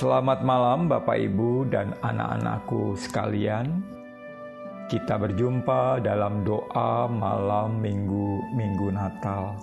[0.00, 3.84] Selamat malam, Bapak, Ibu, dan anak-anakku sekalian.
[4.88, 9.60] Kita berjumpa dalam doa malam Minggu Minggu Natal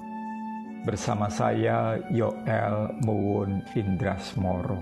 [0.86, 4.77] bersama saya Yoel Muwun Indrasmoro.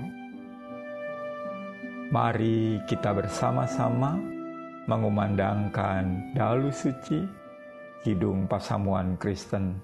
[2.12, 4.20] Mari kita bersama-sama
[4.92, 7.24] mengumandangkan dalu suci
[8.04, 9.80] Kidung Pasamuan Kristen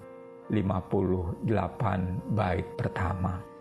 [0.52, 1.48] 58
[2.36, 3.51] bait pertama.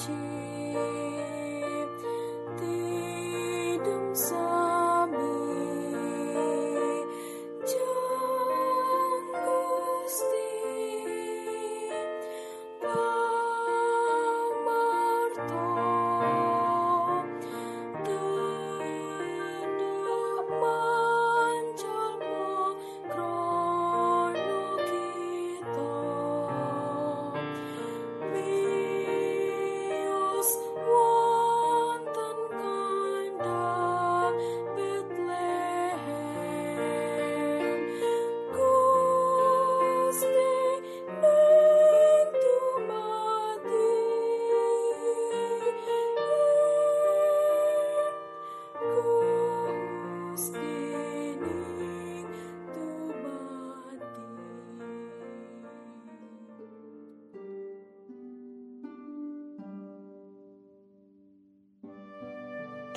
[0.00, 0.59] 记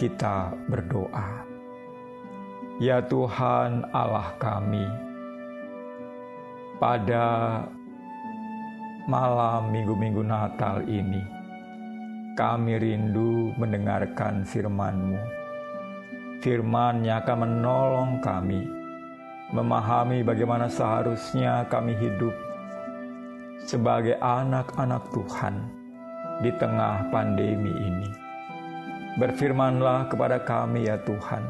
[0.04, 1.48] kita berdoa.
[2.84, 4.84] Ya Tuhan Allah kami,
[6.76, 7.64] pada
[9.08, 11.24] malam minggu-minggu Natal ini,
[12.36, 15.24] kami rindu mendengarkan firman-Mu.
[16.44, 18.68] Firman yang akan menolong kami
[19.56, 22.36] memahami bagaimana seharusnya kami hidup
[23.64, 25.64] sebagai anak-anak Tuhan
[26.44, 28.23] di tengah pandemi ini.
[29.14, 31.46] Berfirmanlah kepada kami ya Tuhan.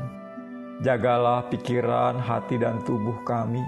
[0.84, 3.64] Jagalah pikiran, hati, dan tubuh kami,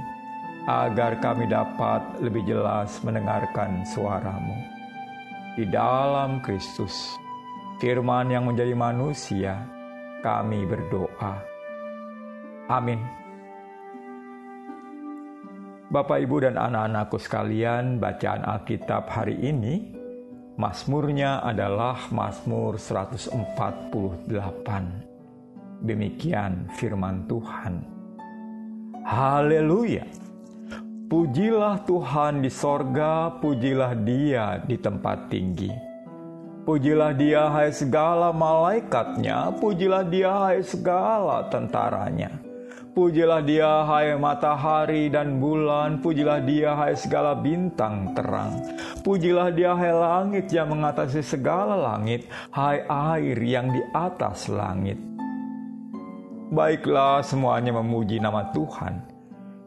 [0.67, 4.57] agar kami dapat lebih jelas mendengarkan suaramu.
[5.55, 7.15] Di dalam Kristus,
[7.79, 9.63] firman yang menjadi manusia,
[10.19, 11.39] kami berdoa.
[12.67, 12.99] Amin.
[15.87, 19.94] Bapak, Ibu, dan anak-anakku sekalian, bacaan Alkitab hari ini
[20.55, 24.23] Mazmurnya adalah Mazmur 148.
[25.83, 27.83] Demikian firman Tuhan.
[29.03, 30.07] Haleluya.
[31.11, 35.75] Pujilah Tuhan di sorga, pujilah dia di tempat tinggi.
[36.63, 42.44] Pujilah dia hai segala malaikatnya, pujilah dia hai segala tentaranya
[42.95, 48.55] Pujilah dia hai matahari dan bulan, pujilah dia hai segala bintang terang.
[49.03, 52.23] Pujilah dia hai langit yang mengatasi segala langit,
[52.55, 54.95] hai air yang di atas langit.
[56.55, 59.03] Baiklah semuanya memuji nama Tuhan,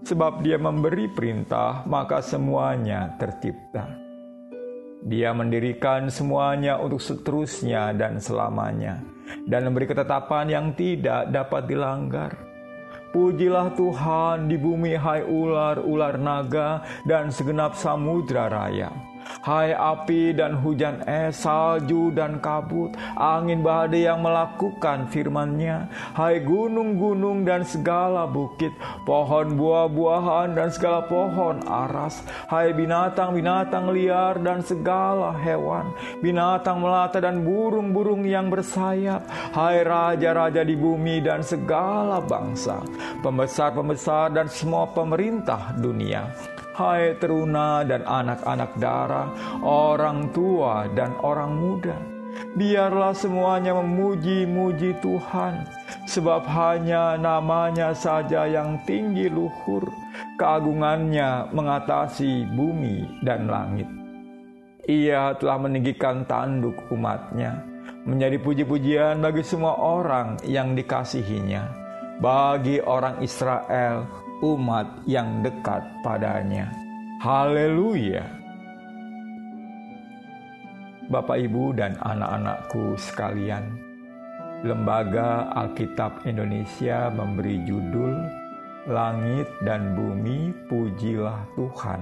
[0.09, 3.93] sebab dia memberi perintah maka semuanya tercipta.
[5.05, 9.05] Dia mendirikan semuanya untuk seterusnya dan selamanya,
[9.45, 12.48] dan memberi ketetapan yang tidak dapat dilanggar
[13.09, 18.93] Pujilah Tuhan di bumi hai ular-ular naga dan segenap samudra raya.
[19.45, 25.89] Hai api dan hujan es, salju dan kabut, angin badai yang melakukan firman-Nya.
[26.17, 28.73] Hai gunung-gunung dan segala bukit,
[29.09, 32.21] pohon buah-buahan dan segala pohon aras.
[32.45, 39.25] Hai binatang-binatang liar dan segala hewan, binatang melata dan burung-burung yang bersayap.
[39.57, 42.85] Hai raja-raja di bumi dan segala bangsa,
[43.25, 46.29] pembesar-pembesar dan semua pemerintah dunia.
[46.77, 49.33] Hai teruna dan anak-anak darah,
[49.65, 52.18] orang tua dan orang muda,
[52.55, 55.67] biarlah semuanya memuji-muji Tuhan,
[56.09, 59.85] sebab hanya namanya saja yang tinggi luhur,
[60.41, 63.89] keagungannya mengatasi bumi dan langit.
[64.89, 67.61] Ia telah meninggikan tanduk umatnya,
[68.09, 71.69] menjadi puji-pujian bagi semua orang yang dikasihinya,
[72.25, 74.09] bagi orang Israel
[74.41, 76.71] umat yang dekat padanya.
[77.19, 78.38] Haleluya!
[81.09, 83.81] Bapak, Ibu, dan anak-anakku sekalian,
[84.61, 88.29] Lembaga Alkitab Indonesia memberi judul
[88.89, 92.01] Langit dan Bumi Pujilah Tuhan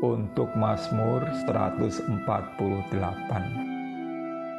[0.00, 2.08] untuk Mazmur 148.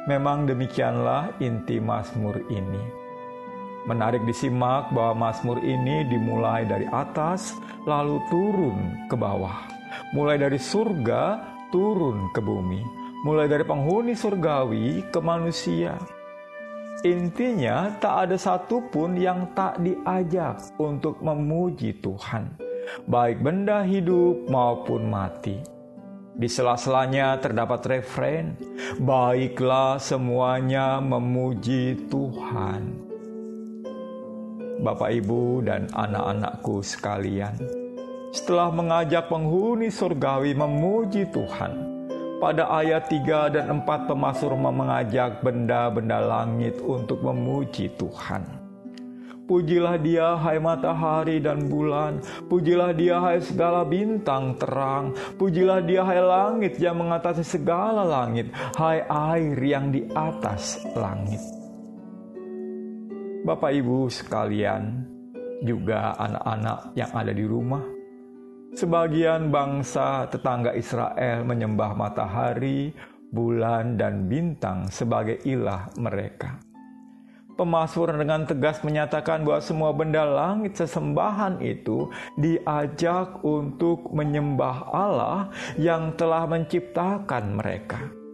[0.06, 3.06] Memang demikianlah inti Mazmur ini
[3.86, 7.54] Menarik disimak bahwa Mazmur ini dimulai dari atas
[7.86, 9.62] lalu turun ke bawah.
[10.10, 11.38] Mulai dari surga
[11.70, 13.05] turun ke bumi.
[13.24, 15.96] Mulai dari penghuni surgawi ke manusia.
[17.06, 22.56] Intinya, tak ada satupun yang tak diajak untuk memuji Tuhan,
[23.06, 25.60] baik benda hidup maupun mati.
[26.36, 28.60] Di sela-selanya terdapat referen,
[29.00, 33.08] "Baiklah semuanya memuji Tuhan."
[34.82, 37.56] Bapak, ibu, dan anak-anakku sekalian,
[38.28, 41.85] setelah mengajak penghuni surgawi memuji Tuhan,
[42.36, 48.44] pada ayat 3 dan 4 pemasur mengajak benda-benda langit untuk memuji Tuhan.
[49.46, 52.18] Pujilah dia hai matahari dan bulan,
[52.50, 59.06] pujilah dia hai segala bintang terang, pujilah dia hai langit yang mengatasi segala langit, hai
[59.06, 61.38] air yang di atas langit.
[63.46, 65.06] Bapak Ibu sekalian,
[65.62, 67.95] juga anak-anak yang ada di rumah,
[68.76, 72.92] Sebagian bangsa tetangga Israel menyembah matahari,
[73.32, 76.60] bulan, dan bintang sebagai ilah mereka.
[77.56, 85.48] Pemasmur dengan tegas menyatakan bahwa semua benda langit sesembahan itu diajak untuk menyembah Allah
[85.80, 88.25] yang telah menciptakan mereka.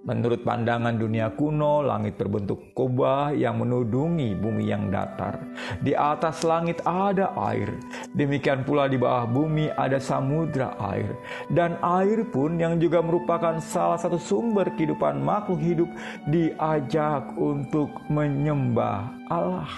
[0.00, 5.36] Menurut pandangan dunia kuno, langit berbentuk kubah yang menudungi bumi yang datar.
[5.84, 7.68] Di atas langit ada air,
[8.16, 11.12] demikian pula di bawah bumi ada samudra air.
[11.52, 15.90] Dan air pun yang juga merupakan salah satu sumber kehidupan makhluk hidup
[16.32, 19.68] diajak untuk menyembah Allah.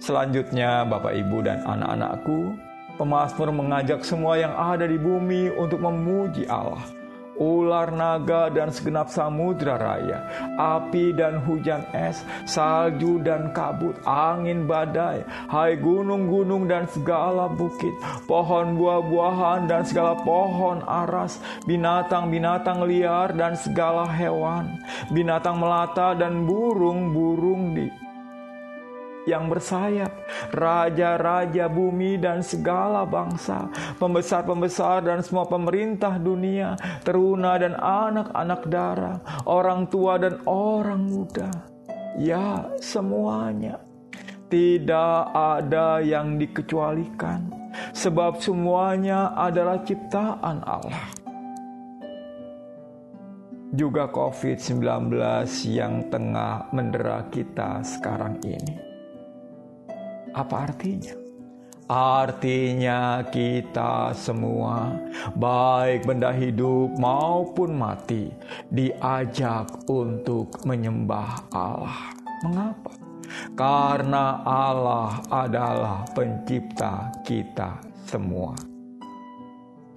[0.00, 2.56] Selanjutnya, Bapak, Ibu, dan anak-anakku,
[2.96, 6.82] Pemasmur mengajak semua yang ada di bumi untuk memuji Allah
[7.38, 10.26] ular naga dan segenap samudra raya,
[10.58, 17.94] api dan hujan es, salju dan kabut, angin badai, hai gunung-gunung dan segala bukit,
[18.26, 24.82] pohon buah-buahan dan segala pohon aras, binatang-binatang liar dan segala hewan,
[25.14, 28.07] binatang melata dan burung-burung di
[29.28, 30.24] yang bersayap,
[30.56, 33.68] raja-raja bumi dan segala bangsa,
[34.00, 41.52] pembesar-pembesar dan semua pemerintah dunia, teruna dan anak-anak darah, orang tua dan orang muda.
[42.16, 43.84] Ya, semuanya.
[44.48, 47.52] Tidak ada yang dikecualikan,
[47.92, 51.18] sebab semuanya adalah ciptaan Allah
[53.68, 55.12] juga COVID-19
[55.68, 58.87] yang tengah mendera kita sekarang ini.
[60.38, 61.18] Apa artinya?
[61.90, 64.94] Artinya kita semua,
[65.34, 68.30] baik benda hidup maupun mati,
[68.70, 72.14] diajak untuk menyembah Allah.
[72.46, 72.94] Mengapa?
[73.58, 78.54] Karena Allah adalah pencipta kita semua.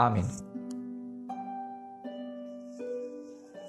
[0.01, 0.25] Amin.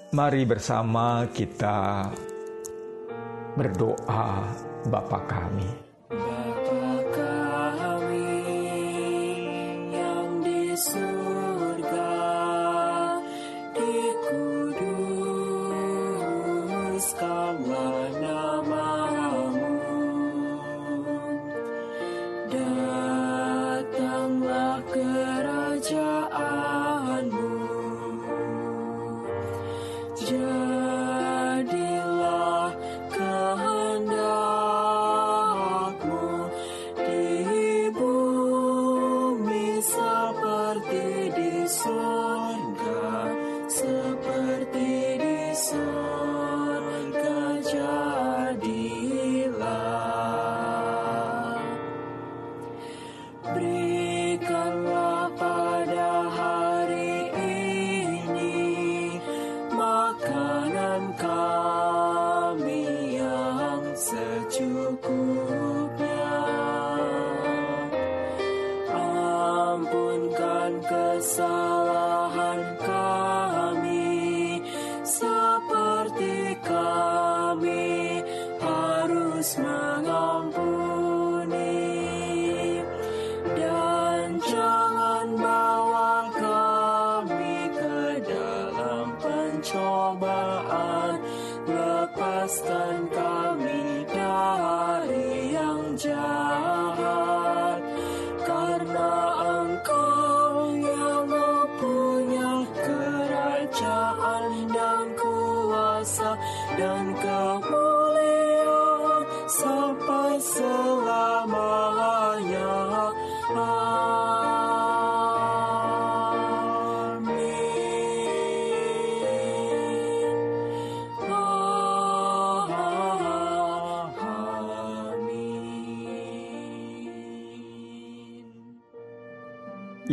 [0.09, 2.09] Mari bersama kita
[3.53, 4.25] berdoa
[4.89, 5.92] Bapa kami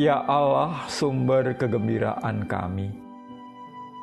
[0.01, 2.89] Ya Allah, sumber kegembiraan kami.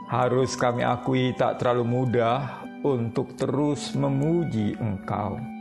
[0.06, 5.57] Harus kami akui tak terlalu mudah untuk terus memuji Engkau.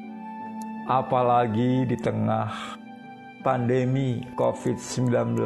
[0.86, 2.78] Apalagi di tengah
[3.42, 5.38] pandemi COVID-19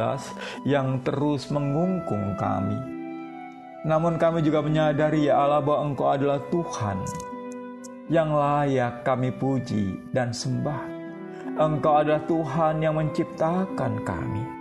[0.69, 2.77] yang terus mengungkung kami.
[3.89, 6.99] Namun kami juga menyadari ya Allah bahwa Engkau adalah Tuhan
[8.13, 11.01] yang layak kami puji dan sembah.
[11.57, 14.61] Engkau adalah Tuhan yang menciptakan kami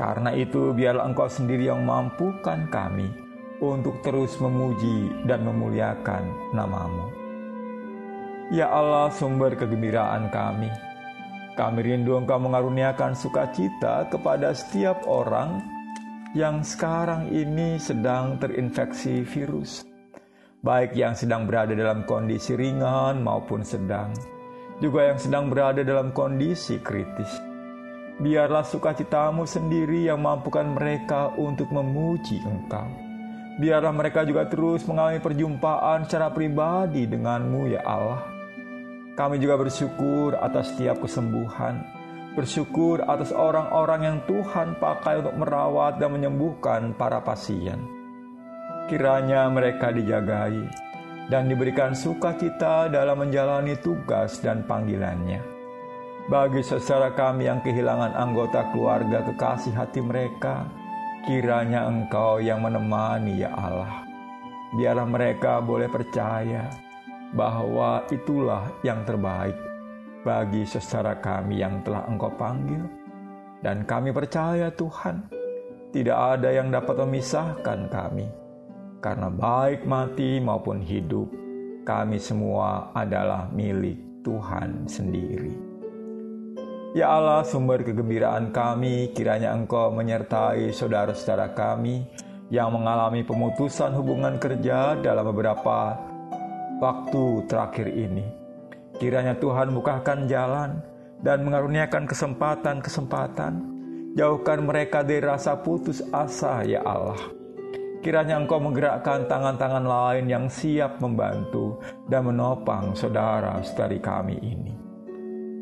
[0.00, 3.12] karena itu biarlah engkau sendiri yang mampukan kami
[3.60, 7.19] untuk terus memuji dan memuliakan namamu.
[8.50, 10.66] Ya Allah sumber kegembiraan kami,
[11.54, 15.62] kami rindu engkau mengaruniakan sukacita kepada setiap orang
[16.34, 19.86] yang sekarang ini sedang terinfeksi virus.
[20.66, 24.10] Baik yang sedang berada dalam kondisi ringan maupun sedang,
[24.82, 27.50] juga yang sedang berada dalam kondisi kritis
[28.20, 32.84] Biarlah sukacitamu sendiri yang mampukan mereka untuk memuji Engkau.
[33.56, 38.29] Biarlah mereka juga terus mengalami perjumpaan secara pribadi denganmu ya Allah.
[39.14, 41.82] Kami juga bersyukur atas setiap kesembuhan.
[42.34, 47.82] Bersyukur atas orang-orang yang Tuhan pakai untuk merawat dan menyembuhkan para pasien.
[48.86, 50.66] Kiranya mereka dijagai
[51.30, 55.60] dan diberikan sukacita dalam menjalani tugas dan panggilannya
[56.30, 60.62] bagi saudara kami yang kehilangan anggota keluarga kekasih hati mereka,
[61.26, 64.06] kiranya Engkau yang menemani ya Allah.
[64.70, 66.70] Biarlah mereka boleh percaya
[67.34, 69.54] bahwa itulah yang terbaik
[70.26, 72.82] bagi saudara kami yang telah Engkau panggil.
[73.60, 75.28] Dan kami percaya Tuhan,
[75.92, 78.24] tidak ada yang dapat memisahkan kami.
[79.04, 81.28] Karena baik mati maupun hidup,
[81.84, 85.52] kami semua adalah milik Tuhan sendiri.
[86.96, 92.02] Ya Allah, sumber kegembiraan kami, kiranya Engkau menyertai saudara-saudara kami
[92.50, 96.09] yang mengalami pemutusan hubungan kerja dalam beberapa
[96.80, 98.24] waktu terakhir ini.
[98.96, 100.80] Kiranya Tuhan bukakan jalan
[101.20, 103.52] dan mengaruniakan kesempatan-kesempatan.
[104.18, 107.20] Jauhkan mereka dari rasa putus asa, ya Allah.
[108.00, 114.72] Kiranya Engkau menggerakkan tangan-tangan lain yang siap membantu dan menopang saudara-saudari kami ini.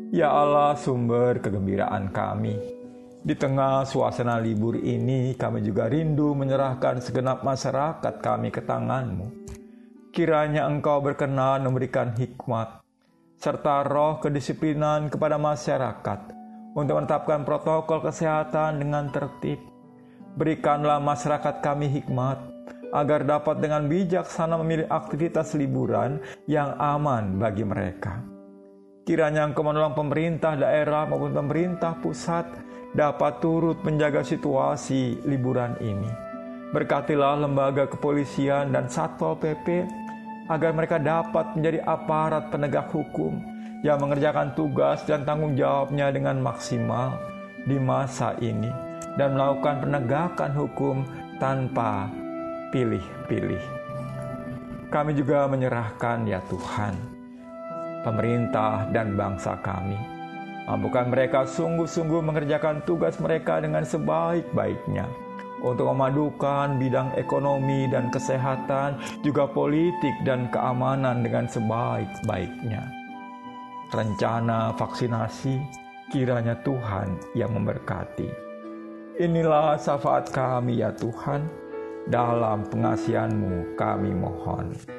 [0.09, 2.57] Ya Allah, sumber kegembiraan kami.
[3.19, 9.58] Di tengah suasana libur ini, kami juga rindu menyerahkan segenap masyarakat kami ke tangan-Mu.
[10.09, 12.81] Kiranya Engkau berkenan memberikan hikmat,
[13.37, 16.33] serta roh kedisiplinan kepada masyarakat
[16.73, 19.61] untuk menetapkan protokol kesehatan dengan tertib.
[20.33, 22.41] Berikanlah masyarakat kami hikmat,
[22.89, 26.17] agar dapat dengan bijaksana memilih aktivitas liburan
[26.49, 28.17] yang aman bagi mereka.
[29.05, 32.49] Kiranya Engkau menolong pemerintah daerah maupun pemerintah pusat
[32.97, 36.09] dapat turut menjaga situasi liburan ini.
[36.69, 39.89] Berkatilah lembaga kepolisian dan Satpol PP
[40.49, 43.39] agar mereka dapat menjadi aparat penegak hukum
[43.85, 47.15] yang mengerjakan tugas dan tanggung jawabnya dengan maksimal
[47.63, 48.67] di masa ini
[49.15, 50.97] dan melakukan penegakan hukum
[51.39, 52.11] tanpa
[52.75, 53.61] pilih-pilih.
[54.89, 57.19] Kami juga menyerahkan ya Tuhan
[58.01, 59.97] pemerintah, dan bangsa kami.
[60.69, 65.28] Mampukan mereka sungguh-sungguh mengerjakan tugas mereka dengan sebaik-baiknya
[65.63, 72.83] untuk memadukan bidang ekonomi dan kesehatan, juga politik dan keamanan dengan sebaik-baiknya.
[73.89, 75.57] Rencana vaksinasi
[76.13, 78.29] kiranya Tuhan yang memberkati.
[79.19, 81.43] Inilah syafaat kami ya Tuhan,
[82.07, 84.98] dalam pengasihanmu kami mohon.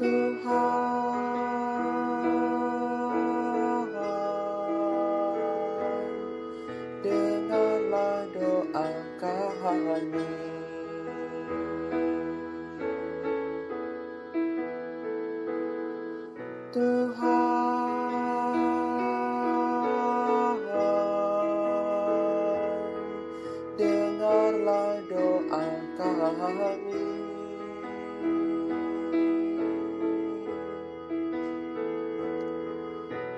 [0.00, 1.09] Tuhan.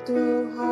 [0.07, 0.72] to heart.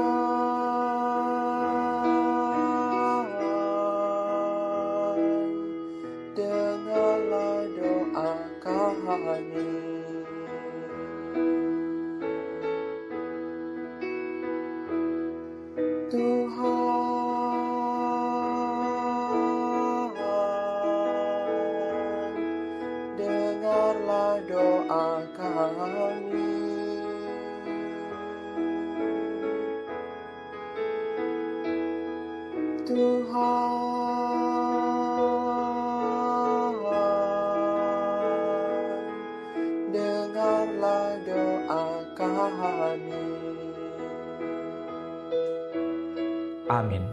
[46.70, 47.04] Amin.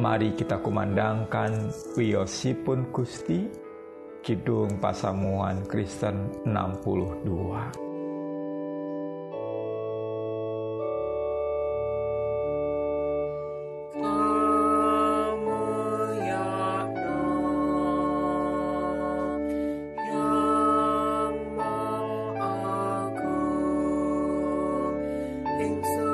[0.00, 1.68] Mari kita kumandangkan
[1.98, 3.44] Wiosipun Gusti,
[4.24, 7.89] Kidung Pasamuan Kristen 62.
[25.60, 26.09] think so.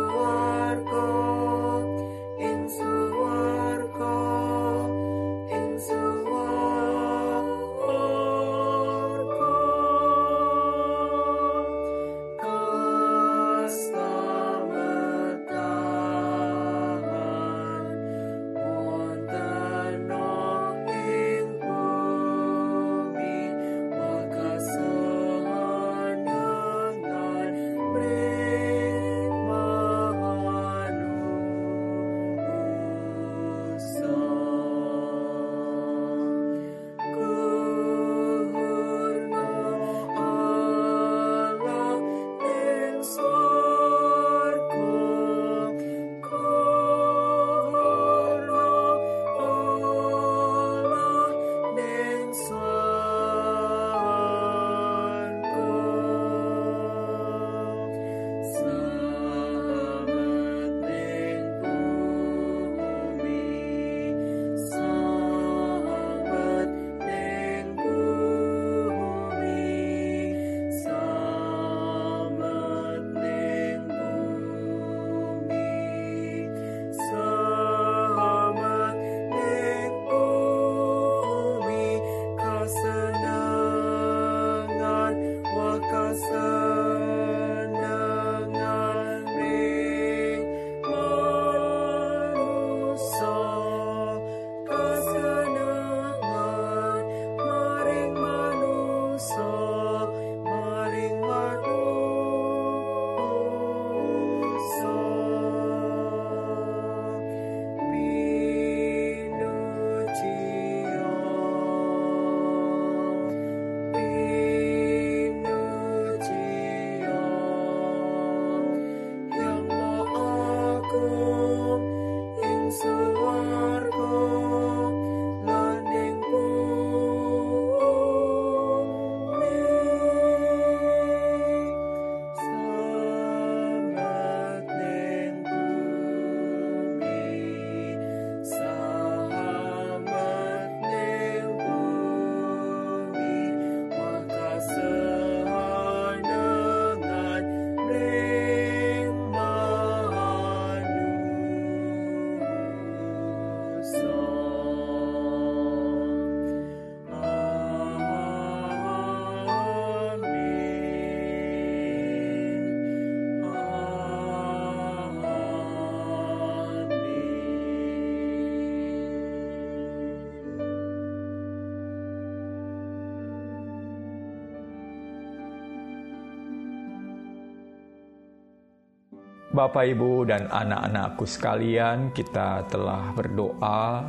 [179.57, 184.05] Bapak, Ibu, dan anak-anakku sekalian, kita telah berdoa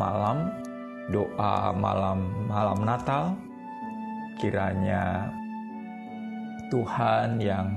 [0.00, 0.48] malam,
[1.12, 3.36] doa malam malam Natal.
[4.40, 5.28] Kiranya
[6.72, 7.68] Tuhan yang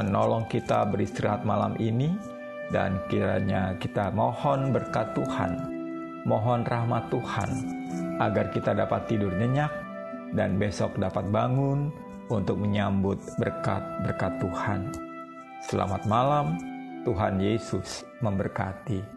[0.00, 2.16] menolong kita beristirahat malam ini
[2.72, 5.60] dan kiranya kita mohon berkat Tuhan,
[6.24, 7.50] mohon rahmat Tuhan
[8.16, 9.72] agar kita dapat tidur nyenyak
[10.32, 11.92] dan besok dapat bangun
[12.32, 15.05] untuk menyambut berkat-berkat Tuhan.
[15.66, 16.62] Selamat malam,
[17.02, 19.15] Tuhan Yesus memberkati.